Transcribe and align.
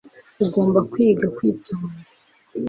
ugomba 0.43 0.79
kwiga 0.91 1.27
kwitonda 1.37 2.09